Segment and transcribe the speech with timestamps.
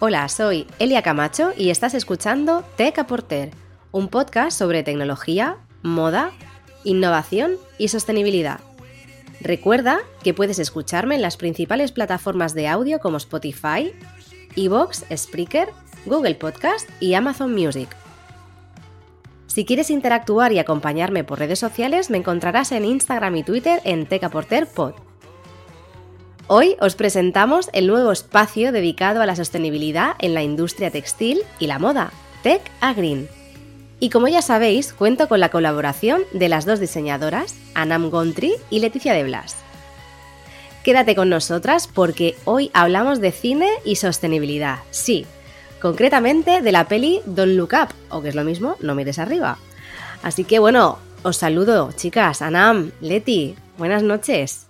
[0.00, 3.50] Hola, soy Elia Camacho y estás escuchando Tech Porter,
[3.90, 6.30] un podcast sobre tecnología, moda,
[6.84, 8.60] innovación y sostenibilidad.
[9.40, 13.92] Recuerda que puedes escucharme en las principales plataformas de audio como Spotify,
[14.54, 15.70] Evox, Spreaker,
[16.06, 17.88] Google Podcast y Amazon Music.
[19.48, 24.06] Si quieres interactuar y acompañarme por redes sociales, me encontrarás en Instagram y Twitter en
[24.06, 25.07] TecaPorterPod.
[26.50, 31.66] Hoy os presentamos el nuevo espacio dedicado a la sostenibilidad en la industria textil y
[31.66, 32.10] la moda,
[32.42, 33.28] Tech a Green.
[34.00, 38.80] Y como ya sabéis, cuento con la colaboración de las dos diseñadoras, Anam Gontri y
[38.80, 39.56] Leticia de Blas.
[40.84, 44.78] Quédate con nosotras porque hoy hablamos de cine y sostenibilidad.
[44.90, 45.26] Sí,
[45.82, 49.58] concretamente de la peli Don't Look Up, o que es lo mismo, No mires arriba.
[50.22, 54.67] Así que bueno, os saludo, chicas, Anam, Leti, buenas noches.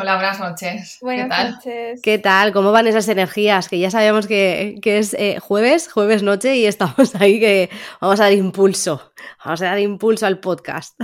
[0.00, 0.98] Hola, buenas noches.
[1.00, 1.50] Buenas ¿Qué tal?
[1.50, 2.02] noches.
[2.02, 2.52] ¿Qué tal?
[2.52, 3.68] ¿Cómo van esas energías?
[3.68, 7.68] Que ya sabemos que, que es eh, jueves, jueves noche y estamos ahí que
[8.00, 9.12] vamos a dar impulso.
[9.44, 11.00] Vamos a dar impulso al podcast.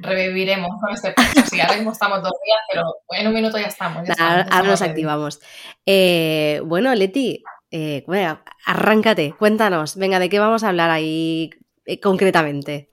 [0.00, 1.50] Reviviremos con este podcast.
[1.50, 4.08] Sí, ahora mismo estamos dos días, pero en un minuto ya estamos.
[4.08, 5.40] ya Ahora, estamos, ya ahora nos activamos.
[5.86, 9.94] Eh, bueno, Leti, eh, bueno, arráncate, cuéntanos.
[9.94, 11.50] Venga, ¿de qué vamos a hablar ahí
[11.84, 12.90] eh, concretamente?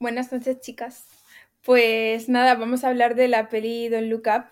[0.00, 1.04] Buenas noches, chicas.
[1.66, 4.44] Pues nada, vamos a hablar de la peli Don't Look Up.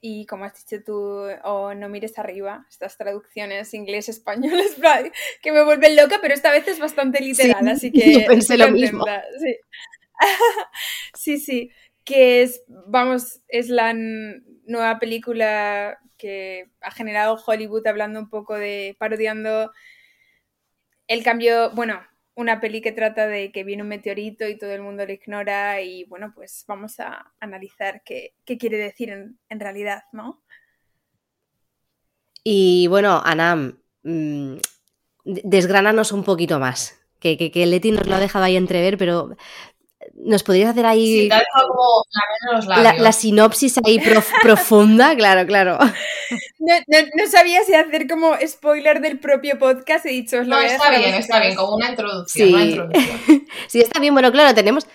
[0.00, 4.76] Y como has dicho tú, o No mires arriba, estas traducciones inglés-españoles
[5.42, 8.56] que me vuelven loca, pero esta vez es bastante literal, Sí, así que yo pensé
[8.56, 9.04] lo mismo.
[9.38, 9.56] Sí.
[11.14, 11.70] sí, sí,
[12.02, 18.96] que es, vamos, es la nueva película que ha generado Hollywood hablando un poco de,
[18.98, 19.70] parodiando
[21.08, 22.00] el cambio, bueno,
[22.38, 25.82] una peli que trata de que viene un meteorito y todo el mundo lo ignora
[25.82, 30.40] y bueno, pues vamos a analizar qué, qué quiere decir en, realidad, ¿no?
[32.44, 34.54] Y bueno, Anam, mm,
[35.24, 36.94] de- desgránanos un poquito más.
[37.18, 39.36] Que, que, que Leti nos lo ha dejado ahí entrever, pero
[40.24, 42.04] ¿nos podrías hacer ahí Sí, dejado como
[42.66, 45.14] la los sinopsis ahí prof- profunda?
[45.16, 45.78] Claro, claro.
[46.58, 50.56] No, no- no sabía si hacer como spoiler del propio podcast, he dicho, os lo
[50.56, 52.48] No, está bien, está bien, como una introducción.
[52.50, 52.68] Una Sí.
[52.70, 53.46] introducción.
[53.68, 54.14] Sí, está bien.
[54.14, 54.86] Bueno, claro, tenemos,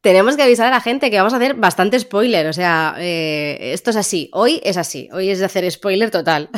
[0.00, 2.46] tenemos que avisar a la gente que vamos a hacer bastante spoiler.
[2.46, 4.30] O sea, eh, esto es así.
[4.32, 5.08] Hoy es así.
[5.12, 6.48] Hoy es de hacer spoiler total.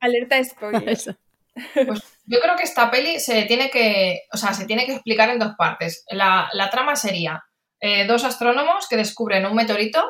[0.00, 0.88] Alerta spoiler.
[0.88, 1.14] Eso.
[1.54, 5.28] Pues yo creo que esta peli se tiene que, o sea, se tiene que explicar
[5.30, 6.04] en dos partes.
[6.10, 7.42] La, la trama sería
[7.80, 10.02] eh, dos astrónomos que descubren un meteorito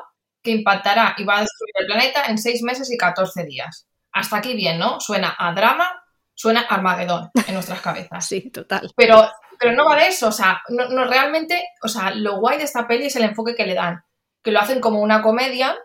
[0.42, 3.86] que impactará y va a destruir el planeta en seis meses y 14 días.
[4.12, 5.00] Hasta aquí bien, ¿no?
[5.00, 6.02] Suena a drama,
[6.34, 8.26] suena a Armagedón en nuestras cabezas.
[8.28, 8.90] Sí, total.
[8.96, 12.58] Pero, pero no va de eso, o sea, no, no realmente, o sea, lo guay
[12.58, 14.02] de esta peli es el enfoque que le dan,
[14.42, 15.76] que lo hacen como una comedia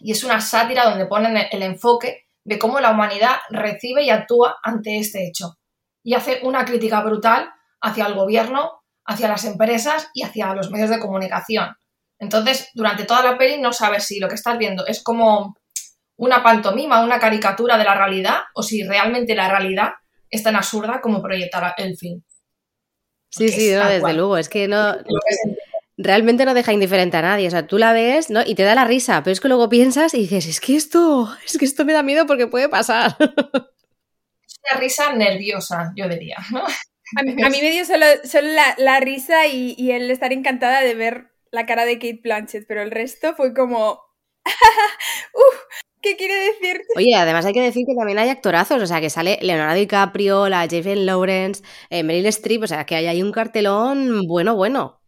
[0.00, 4.10] y es una sátira donde ponen el, el enfoque de cómo la humanidad recibe y
[4.10, 5.56] actúa ante este hecho.
[6.02, 10.90] Y hace una crítica brutal hacia el gobierno, hacia las empresas y hacia los medios
[10.90, 11.74] de comunicación.
[12.18, 15.56] Entonces, durante toda la peli no sabes si lo que estás viendo es como
[16.16, 19.92] una pantomima, una caricatura de la realidad, o si realmente la realidad
[20.28, 22.22] es tan absurda como proyectar el film.
[23.30, 24.16] Sí, Porque sí, no, desde cual.
[24.16, 24.36] luego.
[24.36, 25.40] Es que no, Lo que es-
[26.00, 27.46] realmente no deja indiferente a nadie.
[27.46, 28.42] O sea, tú la ves ¿no?
[28.44, 31.32] y te da la risa, pero es que luego piensas y dices, es que esto,
[31.44, 33.16] es que esto me da miedo porque puede pasar.
[33.20, 36.64] una risa nerviosa, yo diría, ¿no?
[37.18, 40.32] A mí, a mí me dio solo, solo la, la risa y, y el estar
[40.32, 44.00] encantada de ver la cara de Kate Blanchett, pero el resto fue como...
[45.34, 45.60] Uf,
[46.00, 46.82] ¿Qué quiere decir?
[46.96, 50.48] Oye, además hay que decir que también hay actorazos, o sea, que sale Leonardo DiCaprio,
[50.48, 54.99] la Jennifer Lawrence, eh, Meryl Streep, o sea, que hay ahí un cartelón bueno, bueno.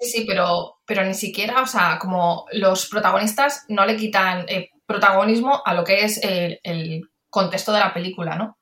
[0.00, 4.70] Sí, sí, pero, pero ni siquiera, o sea, como los protagonistas no le quitan eh,
[4.86, 8.58] protagonismo a lo que es el, contexto de la película, ¿no?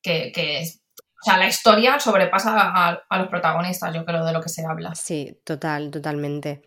[0.00, 4.32] Que, que es, o sea, la historia sobrepasa a, a los protagonistas, yo creo, de
[4.32, 4.94] lo que se habla.
[4.94, 6.62] Sí, total, totalmente.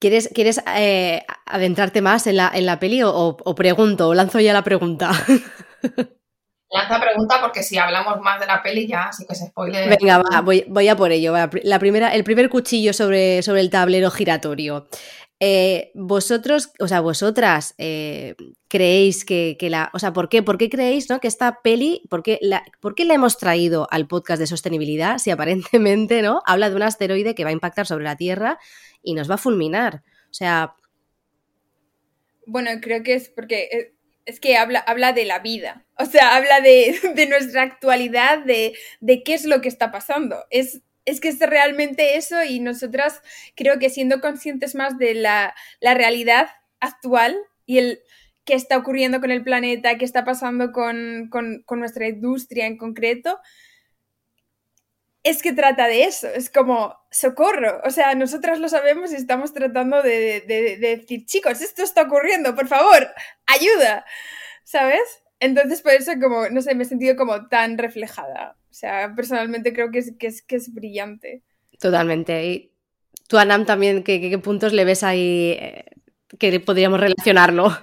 [0.00, 4.14] ¿Quieres, quieres eh, adentrarte más en la, en la peli o, o- o pregunto, o
[4.14, 5.12] lanzo ya la pregunta?
[6.72, 9.88] Lanza pregunta porque si hablamos más de la peli ya sí que se spoile.
[9.88, 11.32] Venga, va, voy, voy a por ello.
[11.32, 11.50] va.
[11.64, 14.88] La primera, el primer cuchillo sobre, sobre el tablero giratorio.
[15.38, 18.36] Eh, vosotros, o sea, vosotras eh,
[18.68, 19.90] creéis que, que la.
[19.92, 20.42] O sea, ¿por qué?
[20.42, 21.20] ¿Por qué creéis ¿no?
[21.20, 25.18] que esta peli, por qué, la, por qué la hemos traído al podcast de sostenibilidad
[25.18, 26.42] si aparentemente ¿no?
[26.46, 28.58] habla de un asteroide que va a impactar sobre la Tierra
[29.02, 30.02] y nos va a fulminar?
[30.30, 30.74] O sea,
[32.46, 33.94] Bueno, creo que es porque eh,
[34.26, 38.74] es que habla, habla de la vida, o sea, habla de, de nuestra actualidad, de,
[39.00, 40.44] de qué es lo que está pasando.
[40.50, 43.22] Es, es que es realmente eso y nosotras
[43.56, 46.48] creo que siendo conscientes más de la, la realidad
[46.80, 47.36] actual
[47.66, 48.00] y el
[48.44, 51.30] qué está ocurriendo con el planeta, qué está pasando con,
[51.70, 53.38] nuestra industria en concreto,
[55.24, 59.52] es que trata de eso, es como socorro, o sea, nosotras lo sabemos y estamos
[59.52, 63.08] tratando de, de, decir, chicos, esto está ocurriendo, por favor,
[63.46, 64.04] ayuda,
[64.64, 65.22] ¿sabes?
[65.38, 68.56] Entonces, por eso, como, no sé, me he sentido como tan reflejada.
[68.70, 71.42] O sea, personalmente creo que es, que es, que es brillante.
[71.80, 72.46] Totalmente.
[72.46, 72.72] Y
[73.26, 75.84] tú, Anam, también, ¿qué, qué puntos le ves ahí eh,
[76.38, 77.76] que podríamos relacionarlo?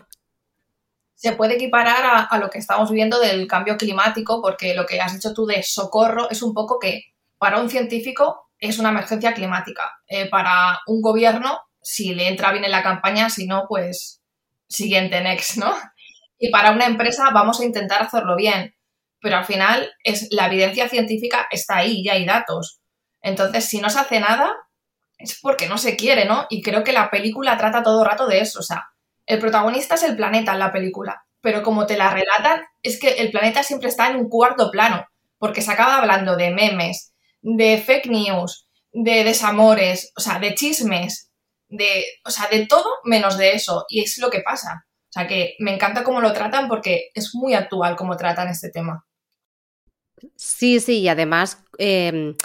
[1.16, 5.14] Se puede equiparar a, lo que estamos viendo del cambio climático, porque lo que has
[5.14, 9.92] dicho tú de socorro es un poco que para un científico es una emergencia climática.
[10.08, 14.22] Eh, para un gobierno, si le entra bien en la campaña, si no, pues
[14.68, 15.74] siguiente next, ¿no?
[16.38, 18.76] Y para una empresa vamos a intentar hacerlo bien,
[19.20, 22.80] pero al final es la evidencia científica está ahí, ya hay datos.
[23.22, 24.56] Entonces, si no se hace nada,
[25.18, 26.46] es porque no se quiere, ¿no?
[26.50, 28.60] Y creo que la película trata todo rato de eso.
[28.60, 28.88] O sea,
[29.26, 33.16] el protagonista es el planeta en la película, pero como te la relatan, es que
[33.16, 35.06] el planeta siempre está en un cuarto plano,
[35.38, 41.32] porque se acaba hablando de memes, de fake news, de desamores, o sea, de chismes,
[41.68, 43.86] de, o sea, de todo menos de eso.
[43.90, 44.86] Y es lo que pasa.
[45.10, 48.70] O sea, que me encanta cómo lo tratan porque es muy actual cómo tratan este
[48.70, 49.06] tema.
[50.36, 52.36] Sí, sí, y además, em,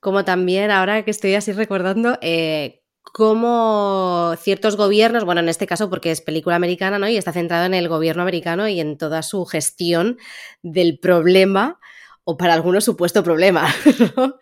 [0.00, 5.90] como también ahora que estoy así recordando, eh, cómo ciertos gobiernos, bueno, en este caso
[5.90, 7.08] porque es película americana, ¿no?
[7.08, 10.18] Y está centrado en el gobierno americano y en toda su gestión
[10.62, 11.78] del problema,
[12.24, 13.66] o para algunos supuesto problema.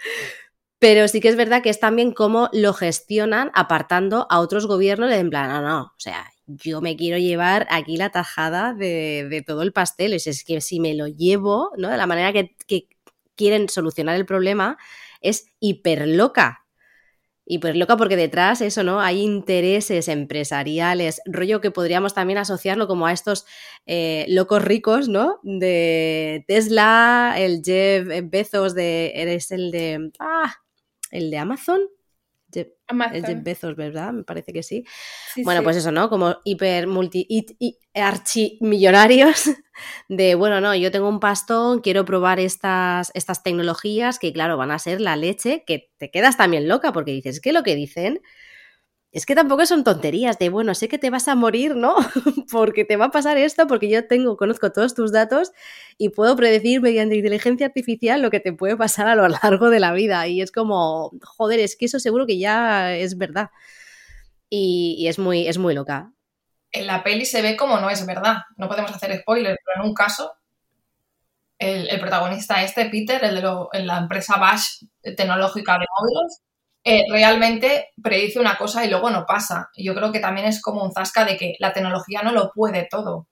[0.79, 5.12] Pero sí que es verdad que es también cómo lo gestionan apartando a otros gobiernos
[5.12, 9.62] en plan, no, no, o sea, yo me quiero llevar aquí la tajada de, todo
[9.62, 10.15] el pastel.
[10.15, 11.91] Es, que si me lo llevo, ¿no?
[11.91, 12.88] De la manera que, que
[13.37, 14.79] quieren solucionar el problema,
[15.21, 16.09] es hiper
[17.50, 17.55] loca.
[17.55, 19.00] Hiper loca porque detrás eso, ¿no?
[19.00, 23.47] Hay intereses empresariales, rollo que podríamos también asociarlo como a estos
[23.87, 25.41] eh, locos ricos, ¿no?
[25.43, 29.12] De Tesla, el Jeff Bezos de.
[29.17, 30.11] Eres el de.
[30.19, 30.55] Ah,
[31.11, 31.81] el de Amazon.
[32.52, 33.43] Jeff, Amazon.
[33.44, 34.12] Bezos, ¿verdad?
[34.12, 34.85] Me parece que sí.
[35.44, 36.08] bueno, pues eso, ¿no?
[36.08, 39.50] Como hiper multi y, archimillonarios
[40.08, 44.70] de, bueno, no, yo tengo un pastón, quiero probar estas, estas tecnologías que, claro, van
[44.70, 48.20] a ser la leche, que te quedas también loca porque dices, que lo que dicen
[49.12, 51.97] es que tampoco son tonterías de, bueno, sé que te vas a morir, ¿no?
[52.53, 55.51] porque te va a pasar esto, porque yo tengo, conozco todos tus datos
[55.99, 59.81] y puedo predecir mediante inteligencia artificial lo que te puede pasar a lo largo de
[59.81, 60.29] la vida.
[60.29, 63.51] Y es como, joder, es que eso seguro que ya es verdad.
[64.49, 66.13] Y, es, muy, es muy loca.
[66.73, 68.39] En la peli se ve como no es verdad.
[68.56, 70.35] No podemos hacer spoilers, pero en un caso,
[71.59, 76.43] el, protagonista este, Peter, el de la empresa Bash tecnológica de móviles,
[76.85, 79.69] eh, realmente predice una cosa y luego no pasa.
[79.77, 82.87] Yo creo que también es como un zasca de que la tecnología no lo puede
[82.91, 83.29] todo.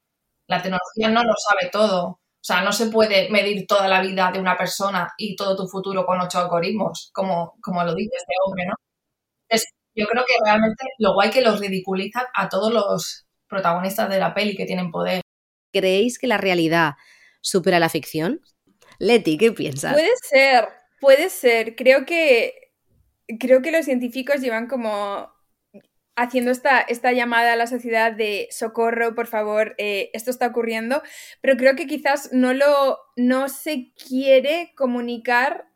[0.47, 2.21] La tecnología no lo sabe todo.
[2.41, 5.67] O sea, no se puede medir toda la vida de una persona y todo tu
[5.69, 8.75] futuro con ocho algoritmos, como, como lo dice este hombre, ¿no?
[9.49, 14.21] Entonces, yo creo que realmente lo guay que los ridiculiza a todos los protagonistas de
[14.21, 15.23] la peli que tienen poder.
[15.73, 16.95] ¿Creéis que la realidad
[17.40, 18.40] supera la ficción?
[18.99, 19.95] Leti, ¿qué piensas?
[19.95, 20.69] Puede ser,
[21.00, 21.76] puede ser.
[21.76, 22.55] Creo que
[23.38, 25.32] creo que los científicos llevan como
[26.16, 31.00] haciendo esta, esta llamada a la sociedad de socorro, por favor, eh, esto está ocurriendo,
[31.40, 35.68] pero creo que quizás no lo no se quiere comunicar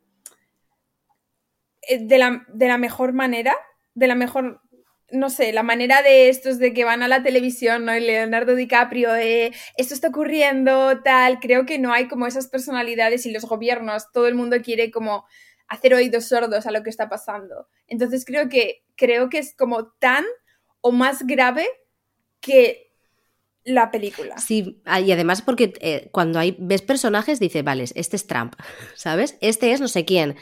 [1.87, 3.55] eh, de la, de la mejor manera,
[3.93, 4.61] de la mejor
[5.11, 7.95] no sé, la manera de estos de que van a la televisión, ¿no?
[7.95, 13.25] Y Leonardo DiCaprio, eh, esto está ocurriendo, tal, creo que no hay como esas personalidades
[13.27, 15.25] y los gobiernos, todo el mundo quiere como
[15.73, 17.67] hacer oídos sordos a lo que está pasando.
[17.87, 20.23] Entonces creo que, creo que es como tan
[20.81, 21.67] o más grave
[22.39, 22.91] que
[23.63, 24.37] la película.
[24.37, 28.53] Sí, ah, y además porque eh, cuando hay, ves personajes, dices, vale, este es Trump,
[28.95, 29.37] ¿sabes?
[29.41, 30.35] Este es no sé quién.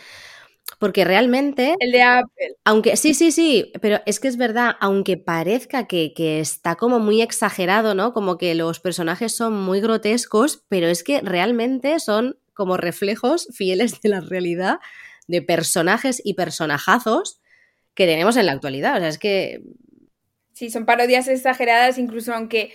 [0.79, 1.75] Porque realmente.
[1.79, 2.55] El de Apple.
[2.63, 7.00] Aunque, sí, sí, sí, pero es que es verdad, aunque parezca que, que, está como
[7.00, 8.13] muy exagerado, ¿no?
[8.13, 14.01] Como que los personajes son muy grotescos, pero es que realmente son como reflejos fieles
[14.01, 14.79] de la realidad
[15.27, 17.41] de personajes y personajazos
[17.93, 18.97] que tenemos en la actualidad.
[18.97, 19.61] O sea, es que.
[20.53, 22.73] Sí, son parodias exageradas, incluso aunque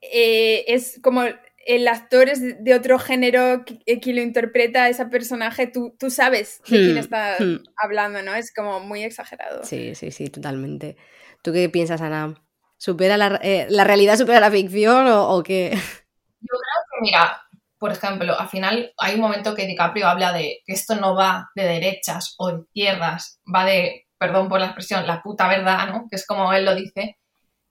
[0.00, 1.24] eh, es como
[1.66, 6.60] el actor es de otro género que, lo interpreta a ese personaje, tú, tú sabes
[6.68, 7.64] de quién hmm, está hmm.
[7.76, 8.34] hablando, ¿no?
[8.34, 9.62] Es como muy exagerado.
[9.64, 10.96] Sí, sí, sí, totalmente.
[11.42, 12.34] ¿Tú qué piensas, Ana?
[12.76, 15.70] ¿Supera la, eh, realidad supera la ficción o, o qué?
[15.72, 17.42] Yo creo que, mira,
[17.80, 21.50] por ejemplo, al final hay un momento que DiCaprio habla de que esto no va
[21.54, 26.06] de derechas o izquierdas, va de, perdón por la expresión, la puta verdad, ¿no?
[26.10, 27.16] Que es como él lo dice.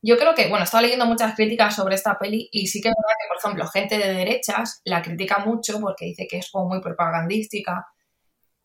[0.01, 2.89] yo creo que, bueno, he estado leyendo muchas críticas sobre esta peli y sí que
[2.89, 6.49] es verdad que, por ejemplo, gente de derechas la critica mucho porque dice que es
[6.51, 7.85] como muy propagandística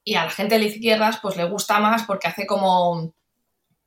[0.03, 3.13] y a la gente de izquierdas pues le gusta más porque hace como,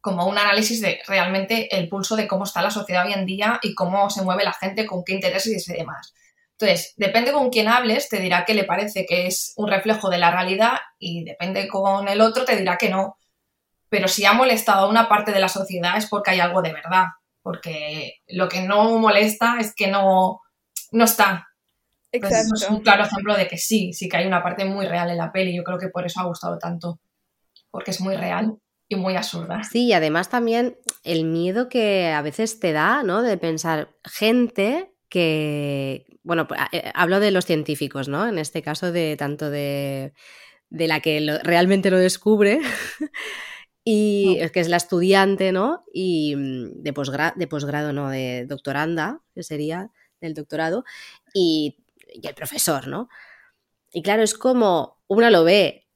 [0.01, 3.59] como un análisis de realmente el pulso de cómo está la sociedad hoy en día
[3.63, 6.13] y cómo se mueve la gente, con qué intereses y demás.
[6.59, 10.17] Entonces, depende con quién hables, te dirá que le parece que es un reflejo de
[10.17, 13.17] la realidad y depende con el otro, te dirá que no.
[13.89, 16.73] Pero si ha molestado a una parte de la sociedad es porque hay algo de
[16.73, 17.05] verdad
[17.47, 20.41] porque lo que no molesta es que no,
[20.91, 21.47] no está.
[22.11, 22.55] Exacto.
[22.55, 25.17] es un claro ejemplo de que sí, sí que hay una parte muy real en
[25.17, 25.55] la peli.
[25.55, 26.99] Yo creo que por eso ha gustado tanto,
[27.71, 28.57] porque es muy real
[28.89, 29.63] y muy absurda.
[29.63, 33.21] Sí, y además también el miedo que a veces te da, ¿no?
[33.21, 38.27] De pensar gente que, bueno, eh, hablo de los científicos, ¿no?
[38.27, 40.13] En este caso de tanto de,
[40.69, 42.59] de la que realmente lo descubre
[43.83, 45.83] y que es la estudiante, ¿no?
[45.93, 50.83] Y mm, de, de posgrado, no, de doctoranda, que sería del doctorado,
[51.33, 51.77] y,
[52.23, 53.09] el profesor, ¿no?
[53.91, 55.86] Y claro, es como uno lo ve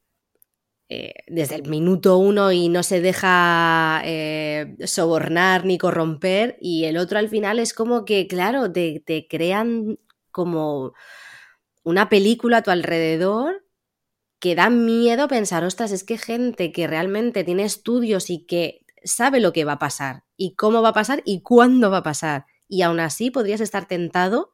[0.94, 6.98] eh, desde el minuto uno y no se deja eh, sobornar ni corromper, y el
[6.98, 10.00] otro al final es como que, claro, te, te crean
[10.32, 10.92] como
[11.84, 13.66] una película a tu alrededor
[14.40, 19.40] que da miedo pensar, ostras, es que gente que realmente tiene estudios y que sabe
[19.40, 22.48] lo que va a pasar y cómo va a pasar y cuándo va a pasar.
[22.68, 24.52] Y aún así podrías estar tentado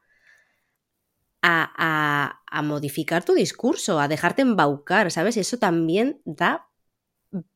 [1.41, 5.37] a, modificar tu discurso, a dejarte embaucar, ¿sabes?
[5.37, 6.67] Y eso también da...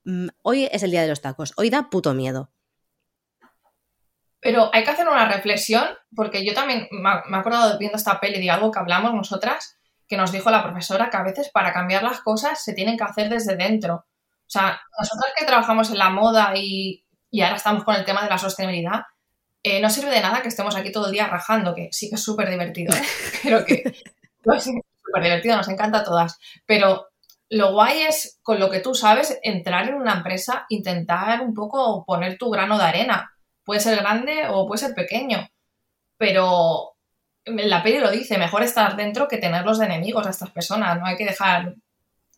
[0.05, 2.51] Mm, hoy es el día de los tacos, hoy da puto miedo.
[4.39, 8.41] Pero hay que hacer una reflexión, porque yo también me he acordado viendo esta peli
[8.41, 12.03] de algo que hablamos nosotras, que nos dijo la profesora que a veces para cambiar
[12.03, 13.95] las cosas se tienen que hacer desde dentro.
[13.95, 17.05] O sea, nosotros que trabajamos en la moda y,
[17.41, 19.03] ahora estamos con el tema de la sostenibilidad,
[19.63, 22.15] eh, no sirve de nada que estemos aquí todo el día rajando, que sí que
[22.15, 23.01] es súper divertido, ¿eh?
[23.43, 26.39] pero que es súper divertido, nos encanta a todas.
[26.65, 27.07] Pero
[27.49, 32.05] lo guay es, con lo que tú sabes, entrar en una empresa, intentar un poco
[32.05, 33.31] poner tu grano de arena.
[33.63, 35.47] Puede ser grande o puede ser pequeño,
[36.17, 36.93] pero
[37.45, 41.05] la peli lo dice, mejor estar dentro que tenerlos de enemigos a estas personas, no
[41.05, 41.75] hay que dejar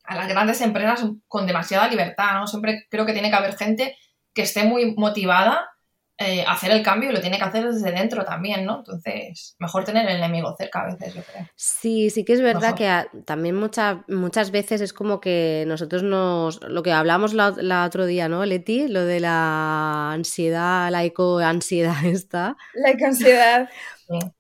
[0.03, 2.48] a las grandes empresas con demasiada libertad, ¿no?
[2.48, 3.98] Siempre creo que tiene que haber gente
[4.34, 5.73] que esté muy motivada
[6.20, 8.77] eh, hacer el cambio y lo tiene que hacer desde dentro también, ¿no?
[8.77, 11.48] Entonces, mejor tener el enemigo cerca a veces, yo creo.
[11.55, 16.62] Sí, sí que es verdad que también muchas muchas veces es como que nosotros nos...
[16.62, 18.88] Lo que hablamos la, otro día, ¿no, Leti?
[18.88, 22.58] Lo de la ansiedad, la eco-ansiedad esta.
[22.75, 23.70] La eco-ansiedad.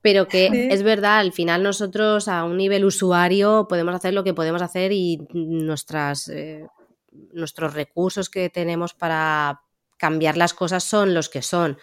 [0.01, 4.35] Pero que es verdad, al final nosotros a un nivel usuario podemos hacer lo que
[4.35, 6.67] podemos hacer y nuestras, eh,
[7.31, 9.61] nuestros recursos que tenemos para
[10.03, 11.77] cambiar las cosas son los que son.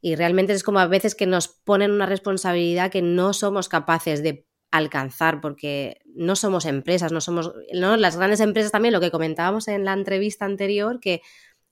[0.00, 4.22] Y realmente es como a veces que nos ponen una responsabilidad que no somos capaces
[4.22, 7.96] de alcanzar porque no somos empresas, no somos, ¿no?
[7.96, 11.20] Las grandes empresas también, lo que comentábamos en la entrevista anterior, que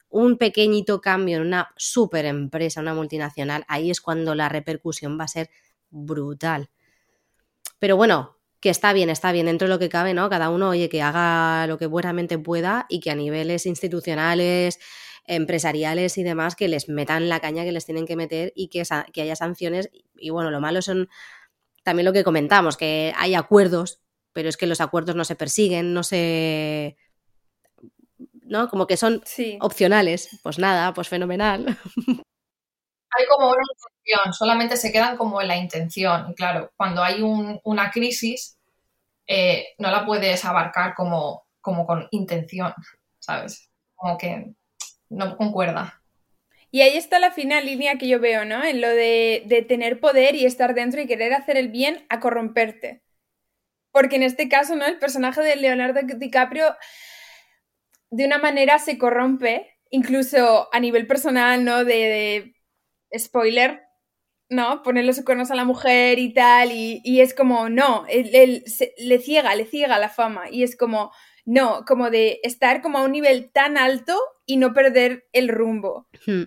[0.08, 5.24] un pequeñito cambio en una super empresa, una multinacional, ahí es cuando la repercusión va
[5.24, 5.50] a ser
[5.88, 6.68] brutal.
[7.78, 10.28] Pero bueno, que está bien, está bien dentro de lo que cabe, ¿no?
[10.28, 14.80] Cada uno, oye, que haga lo que buenamente pueda y que a niveles institucionales,
[15.26, 18.82] empresariales y demás, que les metan la caña que les tienen que meter y que,
[19.12, 19.90] que haya sanciones.
[20.16, 21.08] Y bueno, lo malo son
[21.82, 24.00] también lo que comentamos, que hay acuerdos,
[24.32, 26.96] pero es que los acuerdos no se persiguen, no se
[28.44, 28.68] ¿no?
[28.68, 29.22] Como que son
[29.60, 30.40] opcionales.
[30.42, 31.66] Pues nada, pues fenomenal.
[33.16, 36.30] Hay como una intención, solamente se quedan como en la intención.
[36.30, 38.58] Y claro, cuando hay una crisis,
[39.28, 42.74] eh, no la puedes abarcar como, como con intención,
[43.20, 43.70] ¿sabes?
[43.94, 44.54] Como que
[45.08, 46.02] no concuerda.
[46.70, 48.64] Y ahí está la final línea que yo veo, ¿no?
[48.64, 52.18] En lo de, de, tener poder y estar dentro y querer hacer el bien a
[52.18, 53.02] corromperte.
[53.92, 54.84] Porque en este caso, ¿no?
[54.84, 56.74] El personaje de Leonardo DiCaprio
[58.14, 61.84] de una manera se corrompe, incluso a nivel personal, ¿no?
[61.84, 62.54] De,
[63.16, 63.82] spoiler,
[64.48, 64.82] ¿no?
[64.82, 68.64] Ponerle los cuernos a la mujer y tal, y, es como, no, él,
[68.98, 71.12] le ciega, le ciega la fama, y es como,
[71.44, 76.08] no, como de estar como a un nivel tan alto y no perder el rumbo.
[76.26, 76.44] Hmm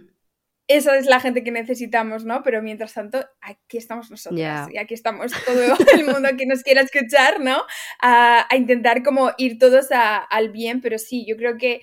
[0.67, 2.43] esa es la gente que necesitamos, ¿no?
[2.43, 4.39] Pero mientras tanto, aquí estamos nosotros
[4.71, 7.63] y aquí estamos todo el mundo que nos quiera escuchar, ¿no?
[8.01, 11.81] A, intentar como ir todos al bien, pero sí, yo creo que,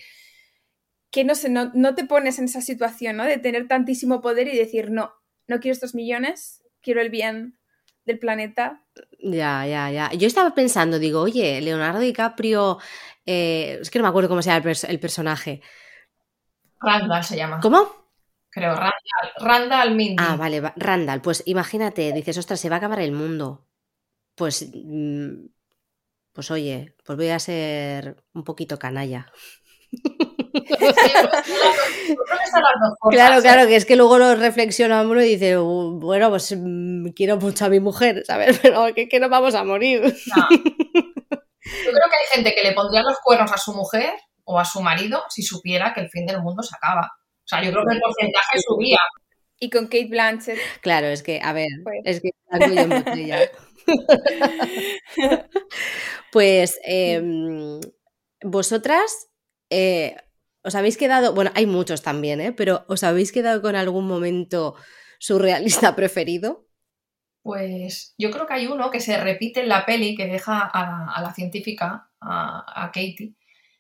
[1.10, 3.24] que no sé, no, no, te pones en esa situación, ¿no?
[3.24, 5.14] De tener tantísimo poder y decir, no,
[5.46, 7.58] no quiero estos millones, quiero el bien
[8.04, 8.82] del planeta.
[9.20, 10.12] Ya, ya, ya.
[10.12, 12.78] Yo estaba pensando, digo, oye, Leonardo DiCaprio,
[13.26, 15.62] eh, es que no me acuerdo cómo se llama el, el personaje.
[16.80, 17.60] Randall se llama.
[17.60, 18.04] ¿Cómo?
[18.50, 18.74] creo.
[18.74, 18.92] Randall,
[19.40, 20.16] Randall Mindy.
[20.18, 21.20] Ah, vale, va- Randall.
[21.22, 23.66] Pues imagínate, dices, ostras, se va a acabar el mundo.
[24.36, 25.46] Pues, mm,
[26.32, 29.26] pues oye, pues voy a ser un poquito canalla.
[33.10, 37.08] Claro, claro, que es que luego lo reflexiona uno y dice, "Uh, bueno, pues mm,
[37.14, 38.58] quiero mucho a mi mujer, ¿sabes?
[38.62, 40.02] Pero que, que no vamos a morir.
[40.02, 40.46] No.
[40.50, 44.12] Yo creo que hay gente que le pondría los cuernos a su mujer
[44.44, 47.10] o a su marido si supiera que el fin del mundo se acaba.
[47.10, 48.98] O sea, yo creo que el porcentaje subía.
[49.58, 50.58] Y con Kate Blanchett.
[50.82, 52.00] Claro, es que, a ver, Pues.
[52.04, 52.30] es que.
[56.32, 57.80] Pues em,
[58.42, 59.28] vosotras
[59.70, 60.16] eh,
[60.64, 62.52] os habéis quedado, bueno, hay muchos también, ¿eh?
[62.52, 64.74] Pero ¿os habéis quedado con algún momento
[65.18, 66.66] surrealista preferido?
[67.42, 71.20] Pues yo creo que hay uno que se repite en la peli que deja a,
[71.20, 73.34] la científica, a, Katie,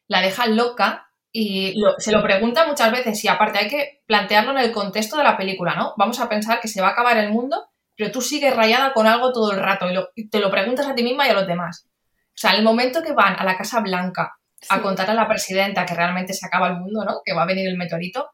[0.06, 4.58] la deja loca y se lo pregunta muchas veces y aparte hay que plantearlo en
[4.58, 5.94] el contexto de la película, ¿no?
[5.96, 9.06] Vamos a pensar que se va a acabar el mundo, pero tú sigues rayada con
[9.06, 11.34] algo todo el rato y, lo- y te lo preguntas a ti misma y a
[11.34, 11.88] los demás.
[12.28, 15.28] O sea, en el momento que van a la Casa Blanca a contar a la
[15.28, 17.20] presidenta que realmente se acaba el mundo, ¿no?
[17.24, 18.30] Que va a venir el meteorito,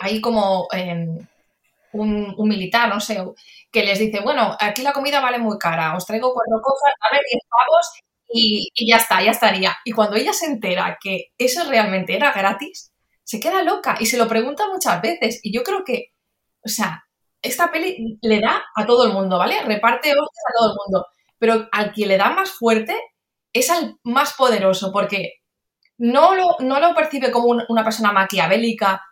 [0.00, 1.26] hay, como em,
[1.92, 3.22] un, militar, no sé,
[3.70, 7.20] que les dice, bueno, aquí la comida vale muy cara, os traigo cuatro cosas, dame
[7.30, 7.86] 10 pavos
[8.28, 9.76] y, ya está, ya estaría.
[9.84, 12.92] Y cuando ella se entera que eso realmente era gratis,
[13.24, 15.40] se queda loca y se lo pregunta muchas veces.
[15.42, 16.12] Y yo creo que,
[16.64, 17.04] o sea,
[17.42, 19.62] esta peli le da a todo el mundo, ¿vale?
[19.62, 21.06] Reparte a todo el mundo.
[21.38, 22.98] Pero al que le da más fuerte
[23.52, 25.34] es al más poderoso, porque
[25.98, 29.02] no lo, no lo percibe como un- una persona maquiavélica,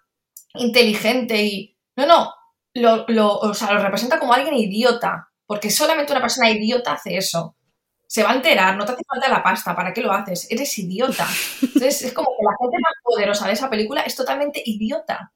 [0.54, 1.76] inteligente y...
[1.96, 2.34] No, no,
[2.74, 7.16] lo, lo- o sea, lo representa como alguien idiota, porque solamente una persona idiota hace
[7.16, 7.56] eso.
[8.08, 10.50] Se va a enterar, no te hace falta la pasta, ¿para qué lo haces?
[10.50, 11.26] Eres idiota.
[11.62, 15.32] Entonces es como que la gente más poderosa de esa película es totalmente idiota.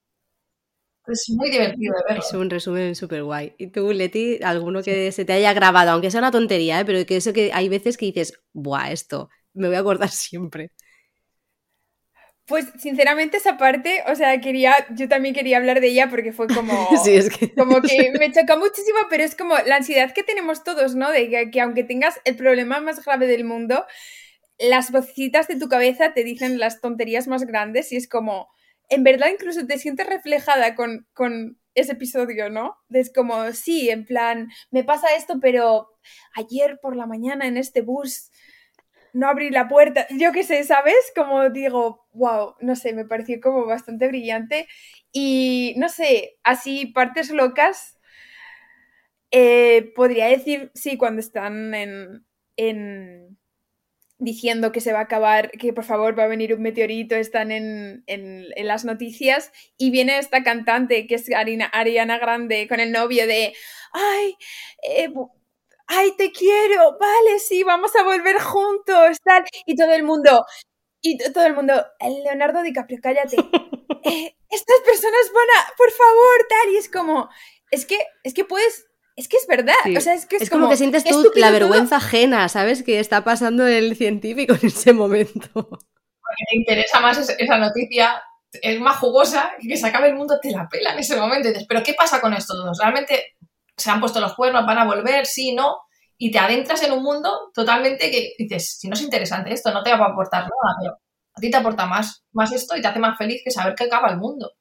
[1.10, 2.22] Es muy divertido de verlo.
[2.22, 3.54] Es un resumen súper guay.
[3.58, 6.84] ¿Y tú, Leti, alguno que se te haya grabado, aunque sea una tontería, ¿eh?
[6.84, 10.70] pero que eso que hay veces que dices, buah, esto, me voy a acordar siempre.
[12.46, 16.48] Pues sinceramente esa parte, o sea, quería, yo también quería hablar de ella porque fue
[16.48, 17.52] como, Sí, es que...
[17.54, 21.10] como que me chocó muchísimo, pero es como la ansiedad que tenemos todos, ¿no?
[21.10, 23.84] De que, que aunque tengas el problema más grave del mundo,
[24.58, 28.48] las vocecitas de tu cabeza te dicen las tonterías más grandes y es como,
[28.90, 32.76] en verdad incluso te sientes reflejada con, con ese episodio, ¿no?
[32.90, 35.88] Es como, sí, en plan, me pasa esto, pero
[36.35, 38.31] ayer por la mañana en este bus
[39.12, 40.94] no abrí la puerta, yo qué sé, ¿sabes?
[41.16, 44.68] Como digo, wow, no sé, me pareció como bastante brillante
[45.12, 47.98] y no sé, así partes locas,
[49.31, 52.26] eh, podría decir, sí, cuando están en,
[52.57, 53.38] en
[54.20, 57.50] diciendo que se va a acabar, que por favor va a venir un meteorito, están
[57.50, 62.80] en, en, en las noticias y viene esta cantante que es Arina, Ariana Grande con
[62.80, 63.54] el novio de,
[63.92, 64.37] ay,
[64.83, 65.09] eh,
[65.87, 70.44] ay, te quiero, vale, sí, vamos a volver juntos, tal, y todo el mundo,
[71.02, 71.74] y todo el mundo,
[72.24, 73.37] Leonardo DiCaprio, cállate,
[74.04, 77.28] eh, estas personas van a, por favor, tal, y es como,
[77.70, 79.96] es que, es que puedes, es que es verdad, Sí.
[79.96, 81.58] o sea, es que es, Es como, que sientes tú la todo.
[81.58, 82.82] vergüenza ajena, ¿sabes?
[82.82, 85.50] Que está pasando el científico en ese momento.
[85.52, 90.38] Porque te interesa más es- esa noticia, es más jugosa, que se acabe el mundo
[90.40, 91.48] te la pela en ese momento.
[91.48, 92.78] Y dices, pero ¿qué pasa con estos dos?
[92.78, 93.36] ¿Realmente
[93.76, 95.26] se han puesto los cuernos, van a volver?
[95.26, 95.78] Sí, no.
[96.18, 99.82] Y te adentras en un mundo totalmente que dices, si no es interesante esto, no
[99.82, 100.92] te va a aportar nada, pero
[101.34, 103.84] a ti te aporta más, más esto y te hace más feliz que saber que
[103.84, 104.52] acaba el mundo.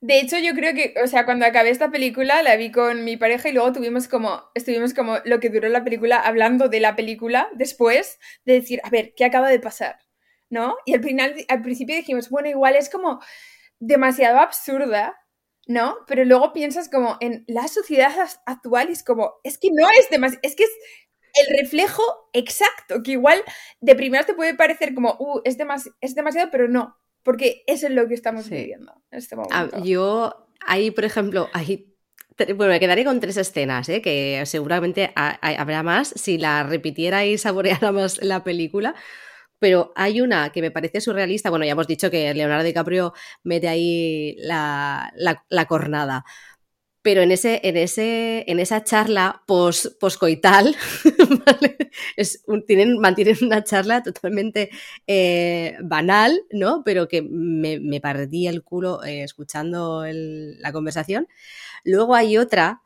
[0.00, 3.16] De hecho, yo creo que, o sea, cuando acabé esta película, la vi con mi
[3.16, 6.94] pareja y luego tuvimos como, estuvimos como lo que duró la película, hablando de la
[6.94, 9.98] película después, de decir, a ver, ¿qué acaba de pasar?
[10.50, 10.76] ¿No?
[10.86, 13.20] Y al final, al principio dijimos, bueno, igual es como
[13.80, 15.16] demasiado absurda,
[15.66, 15.96] ¿no?
[16.08, 18.12] Pero luego piensas como en la sociedad
[18.46, 20.70] actual y es como, es que no es demasiado, es que es
[21.34, 23.42] el reflejo exacto, que igual
[23.80, 26.96] de primeras te puede parecer como, uh, es, demas- es demasiado, pero no,
[27.28, 28.54] porque eso es lo que estamos Sí.
[28.54, 29.84] viviendo en este Ah, momento.
[29.84, 31.94] yo, ahí, por ejemplo, ahí,
[32.56, 34.00] bueno, me quedaré con tres escenas, ¿eh?
[34.00, 38.94] que seguramente ha- ha- habrá más si la repitiera y saboreara más la película.
[39.58, 41.50] Pero hay una que me parece surrealista.
[41.50, 43.12] Bueno, ya hemos dicho que Leonardo DiCaprio
[43.44, 46.24] mete ahí la, la- la cornada.
[47.02, 50.76] Pero en, ese, en, ese, en esa charla pos, poscoital,
[51.46, 51.76] ¿vale?
[52.66, 54.70] tienen, mantienen una charla totalmente
[55.06, 56.82] eh, banal, ¿no?
[56.84, 61.28] Pero que me, me partí el culo eh, escuchando la conversación.
[61.84, 62.82] Luego hay otra,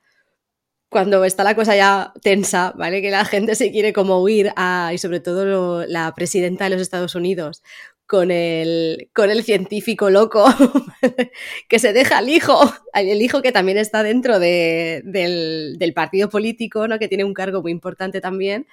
[0.93, 3.01] cuando está la cosa ya tensa, ¿vale?
[3.01, 6.83] Que la gente se quiere como huir a, y sobre todo la presidenta de los
[6.83, 7.63] Estados Unidos,
[8.07, 10.45] con el, con el científico loco
[11.69, 12.61] que se deja al hijo,
[12.95, 16.99] el hijo que también está dentro de, del, del, partido político, ¿no?
[16.99, 18.67] que tiene un cargo muy importante también,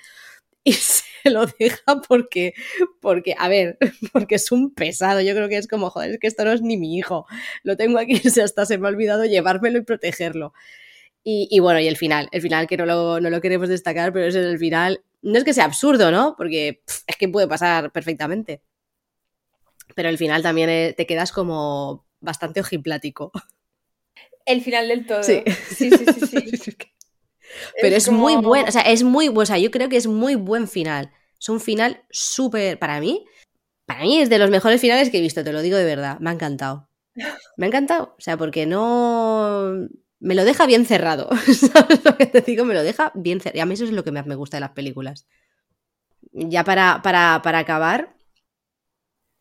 [0.64, 2.54] y se lo deja porque,
[3.02, 3.78] porque, a ver,
[4.14, 5.22] porque es un pesado.
[5.22, 7.26] Yo creo que es como, joder, es que esto no es ni mi hijo.
[7.64, 10.54] Lo tengo aquí, hasta se me ha olvidado llevármelo y protegerlo.
[11.32, 14.26] Y, bueno, y el final, el final que no lo, no lo queremos destacar, pero
[14.26, 16.34] es el final, no es que sea absurdo, ¿no?
[16.36, 18.64] Porque es que puede pasar perfectamente
[19.96, 23.32] pero al final también eh, te quedas como bastante ojiplático.
[24.46, 25.24] El final del todo.
[25.24, 26.58] Sí, sí, sí, sí.
[26.58, 26.78] sí.
[27.82, 28.20] pero es, es como...
[28.20, 31.12] muy bueno, o sea, es muy, o sea, yo creo que es muy buen final.
[31.40, 33.26] Es un final súper, para mí,
[33.86, 36.20] para mí es de los mejores finales que he visto, te lo digo de verdad,
[36.20, 36.90] me ha encantado.
[37.58, 39.88] Me ha encantado, o sea, porque no...
[40.22, 41.30] Me lo deja bien cerrado,
[41.74, 42.66] ¿sabes lo que te digo?
[42.66, 43.58] Me lo deja bien cerrado.
[43.58, 45.28] Y a mí eso es lo que más me gusta de las películas.
[46.34, 48.16] Ya para, para, para acabar,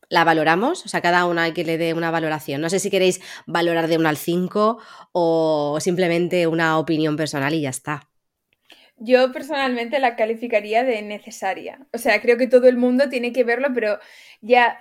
[0.09, 2.61] la valoramos, o sea, cada una hay que le dé una valoración.
[2.61, 7.61] No sé si queréis valorar de 1 al 5 o simplemente una opinión personal y
[7.61, 8.09] ya está.
[8.97, 11.87] Yo personalmente la calificaría de necesaria.
[11.93, 13.99] O sea, creo que todo el mundo tiene que verlo, pero
[14.41, 14.79] ya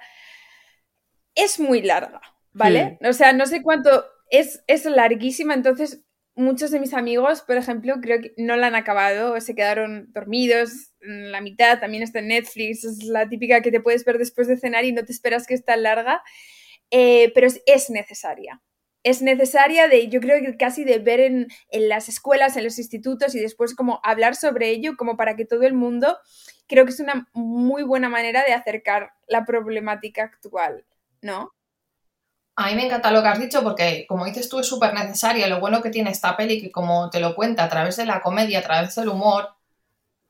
[1.35, 2.21] es muy larga,
[2.53, 2.99] ¿vale?
[3.01, 3.07] Hmm.
[3.07, 6.05] O sea, no sé cuánto, es, es larguísima, entonces
[6.38, 10.92] muchos de mis amigos, por ejemplo, creo que no la han acabado, se quedaron dormidos
[11.01, 14.46] en la mitad, también está en Netflix, es la típica que te puedes ver después
[14.46, 16.22] de cenar y no te esperas que es tan larga,
[16.90, 18.62] eh, pero es, es, necesaria.
[19.03, 22.79] Es necesaria de, yo creo que casi de ver en, en, las escuelas, en los
[22.79, 26.18] institutos y después como hablar sobre ello, como para que todo el mundo,
[26.68, 30.85] creo que es una muy buena manera de acercar la problemática actual,
[31.20, 31.53] ¿no?
[32.61, 35.47] A mí me encanta lo que has dicho porque, como dices tú, es súper necesaria.
[35.47, 38.21] Lo bueno que tiene esta peli, que como te lo cuenta a través de la
[38.21, 39.51] comedia, a través del humor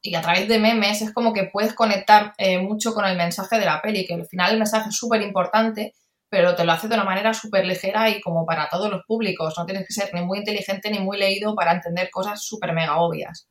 [0.02, 3.58] y a través de memes, es como que puedes conectar eh, mucho con el mensaje
[3.58, 5.94] de la peli, que al final el mensaje es súper importante,
[6.28, 9.54] pero te lo hace de una manera súper ligera y como para todos los públicos.
[9.56, 12.98] No tienes que ser ni muy inteligente ni muy leído para entender cosas súper mega
[12.98, 13.48] obvias.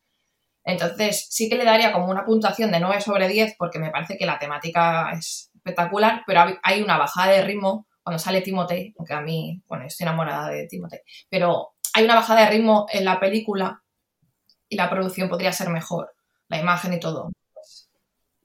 [0.63, 4.19] Entonces, sí que le daría como una puntuación de 9 sobre 10 porque me parece
[4.19, 9.13] que la temática es espectacular, pero hay una bajada de ritmo cuando sale Timothy, aunque
[9.13, 10.95] a mí, bueno, estoy enamorada de Timothy,
[11.29, 13.83] pero hay una bajada de ritmo en la película
[14.69, 16.15] y la producción podría ser mejor,
[16.47, 17.33] la imagen y todo.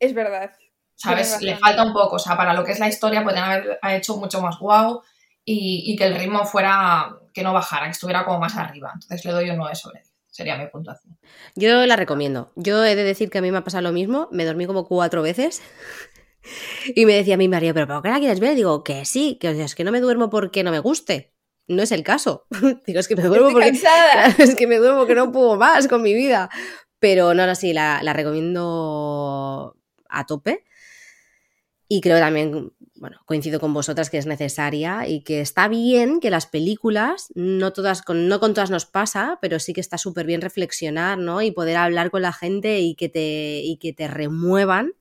[0.00, 0.50] Es verdad.
[0.96, 1.40] ¿Sabes?
[1.42, 4.16] Le falta un poco, o sea, para lo que es la historia podrían haber hecho
[4.16, 5.02] mucho más guau
[5.44, 8.90] y, y, que el ritmo fuera, que no bajara, que estuviera como más arriba.
[8.92, 10.12] Entonces le doy un 9 sobre 10.
[10.26, 11.16] Sería mi puntuación.
[11.54, 12.50] Yo la recomiendo.
[12.56, 14.28] Yo he de decir que a mí me ha pasado lo mismo.
[14.32, 15.62] Me dormí como cuatro veces
[16.94, 18.52] y me decía mi marido, ¿pero por qué la quieres ver?
[18.52, 21.32] Y digo, que sí, que es que no me duermo porque no me guste.
[21.68, 22.46] No es el caso.
[22.86, 23.70] digo, es que me duermo porque.
[24.38, 26.50] es que me duermo que no puedo más con mi vida.
[26.98, 29.76] Pero no, no, sí, la, la recomiendo
[30.08, 30.64] a tope.
[31.88, 36.30] Y creo también, bueno, coincido con vosotras que es necesaria y que está bien que
[36.30, 40.24] las películas, no todas, con, no con todas nos pasa, pero sí que está súper
[40.24, 41.42] bien reflexionar, ¿no?
[41.42, 44.92] Y poder hablar con la gente y que te, y que te remuevan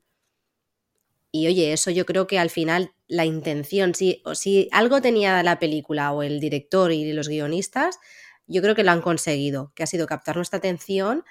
[1.32, 5.58] y oye, eso yo creo que al final la intención, si, si algo tenía la
[5.58, 7.98] película o el director y los guionistas,
[8.46, 11.24] yo creo que lo han conseguido, que ha sido captar nuestra atención,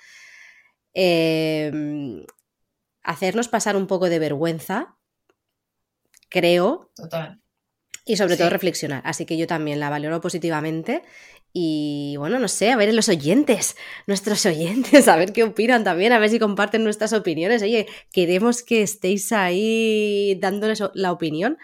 [0.96, 1.72] eh,
[3.04, 4.98] hacernos pasar un poco de vergüenza,
[6.30, 6.92] creo.
[6.96, 7.42] Total.
[8.06, 8.40] Y sobre sí.
[8.40, 9.02] todo reflexionar.
[9.06, 11.04] Así que yo también la valoro positivamente
[11.54, 13.76] y bueno, no sé, a ver los oyentes,
[14.08, 17.62] nuestros oyentes, a ver qué opinan también, a ver si comparten nuestras opiniones.
[17.62, 21.58] Oye, queremos que estéis ahí dándoles la opinión.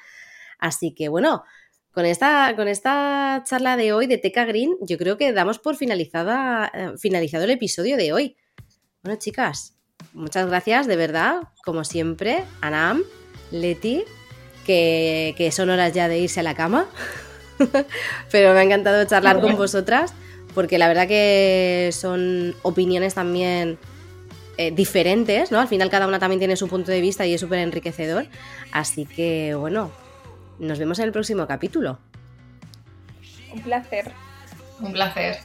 [0.59, 1.43] Así que bueno,
[1.91, 5.77] con esta, con esta charla de hoy de Teca Green, yo creo que damos por
[5.77, 8.35] finalizada, eh, finalizado el episodio de hoy.
[9.03, 9.77] Bueno, chicas,
[10.13, 13.03] muchas gracias, de verdad, como siempre, Anam,
[13.51, 14.03] Leti,
[14.67, 16.85] que, que son horas ya de irse a la cama.
[18.31, 20.13] Pero me ha encantado charlar con vosotras
[20.53, 23.77] porque la verdad que son opiniones también
[24.57, 25.59] eh, diferentes, ¿no?
[25.59, 28.25] Al final cada una también tiene su punto de vista y es súper enriquecedor.
[28.71, 29.91] Así que bueno,
[30.57, 31.99] nos vemos en el próximo capítulo.
[33.53, 34.11] Un placer.
[34.79, 35.37] Un placer.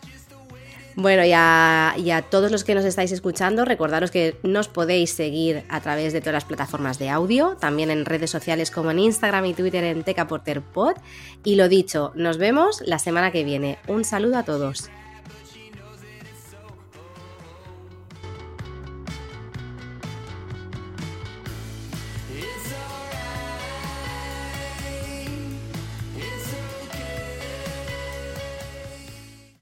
[0.95, 5.81] Bueno, y a, todos los que nos estáis escuchando, recordaros que nos podéis seguir a
[5.81, 9.55] través de todas las plataformas de audio, también en redes sociales como en Instagram y
[9.55, 10.95] Twitter en TecaPorterPod.
[11.45, 13.79] Y lo dicho, nos vemos la semana que viene.
[13.89, 14.91] Un saludo a todos.